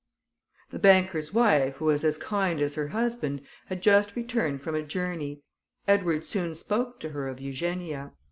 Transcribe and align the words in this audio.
The 0.71 0.79
banker's 0.79 1.31
wife, 1.31 1.75
who 1.75 1.85
was 1.85 2.03
as 2.03 2.17
kind 2.17 2.59
as 2.59 2.73
her 2.73 2.87
husband, 2.87 3.41
had 3.67 3.83
just 3.83 4.15
returned 4.15 4.63
from 4.63 4.73
a 4.73 4.81
journey; 4.81 5.43
Edward 5.87 6.25
soon 6.25 6.55
spoke 6.55 6.99
to 7.01 7.09
her 7.09 7.27
of 7.27 7.39
Eugenia. 7.39 8.11